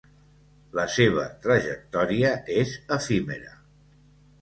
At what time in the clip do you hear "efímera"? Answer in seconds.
3.01-3.57